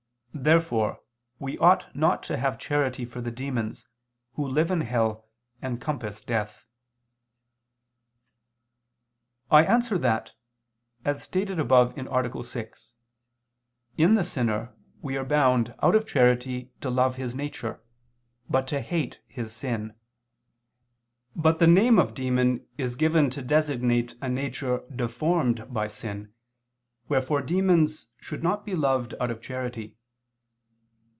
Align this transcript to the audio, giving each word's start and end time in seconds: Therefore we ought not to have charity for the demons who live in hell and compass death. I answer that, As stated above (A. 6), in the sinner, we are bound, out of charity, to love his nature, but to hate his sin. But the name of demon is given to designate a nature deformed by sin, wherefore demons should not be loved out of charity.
Therefore 0.33 1.01
we 1.37 1.57
ought 1.59 1.93
not 1.95 2.23
to 2.23 2.37
have 2.37 2.57
charity 2.57 3.05
for 3.05 3.21
the 3.21 3.29
demons 3.29 3.85
who 4.33 4.47
live 4.47 4.71
in 4.71 4.81
hell 4.81 5.27
and 5.61 5.79
compass 5.79 6.21
death. 6.21 6.65
I 9.51 9.63
answer 9.65 9.99
that, 9.99 10.31
As 11.05 11.21
stated 11.21 11.59
above 11.59 11.95
(A. 11.95 12.43
6), 12.43 12.93
in 13.97 14.15
the 14.15 14.23
sinner, 14.23 14.73
we 15.01 15.15
are 15.15 15.25
bound, 15.25 15.75
out 15.83 15.93
of 15.93 16.07
charity, 16.07 16.71
to 16.79 16.89
love 16.89 17.17
his 17.17 17.35
nature, 17.35 17.83
but 18.49 18.67
to 18.69 18.79
hate 18.81 19.19
his 19.27 19.53
sin. 19.53 19.93
But 21.35 21.59
the 21.59 21.67
name 21.67 21.99
of 21.99 22.15
demon 22.15 22.65
is 22.77 22.95
given 22.95 23.29
to 23.31 23.43
designate 23.43 24.15
a 24.21 24.29
nature 24.29 24.81
deformed 24.95 25.71
by 25.71 25.87
sin, 25.87 26.33
wherefore 27.09 27.41
demons 27.41 28.07
should 28.19 28.41
not 28.41 28.65
be 28.65 28.75
loved 28.75 29.13
out 29.19 29.29
of 29.29 29.41
charity. 29.41 29.97